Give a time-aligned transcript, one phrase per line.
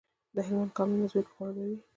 [0.35, 1.77] د هلمند کانالونه ځمکې خړوبوي.